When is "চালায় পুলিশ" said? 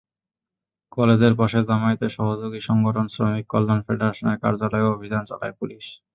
5.29-5.85